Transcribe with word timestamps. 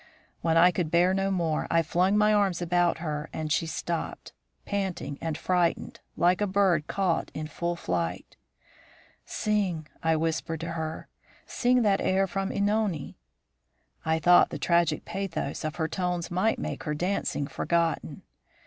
When 0.41 0.57
I 0.57 0.71
could 0.71 0.89
bear 0.89 1.13
no 1.13 1.29
more, 1.29 1.67
I 1.69 1.83
flung 1.83 2.17
my 2.17 2.33
arms 2.33 2.59
about 2.59 2.97
her 2.97 3.29
and 3.31 3.51
she 3.51 3.67
stopped, 3.67 4.33
panting 4.65 5.19
and 5.21 5.37
frightened, 5.37 5.99
like 6.17 6.41
a 6.41 6.47
bird 6.47 6.87
caught 6.87 7.29
in 7.35 7.45
full 7.45 7.75
flight. 7.75 8.35
'Sing,' 9.25 9.85
I 10.01 10.15
whispered 10.15 10.59
to 10.61 10.71
her; 10.71 11.07
'sing 11.45 11.83
that 11.83 12.01
air 12.01 12.25
from 12.25 12.49
Ænone'. 12.49 13.13
I 14.03 14.17
thought 14.17 14.49
the 14.49 14.57
tragic 14.57 15.05
pathos 15.05 15.63
of 15.63 15.75
her 15.75 15.87
tones 15.87 16.31
might 16.31 16.57
make 16.57 16.85
her 16.85 16.95
dancing 16.95 17.45
forgotten. 17.45 18.23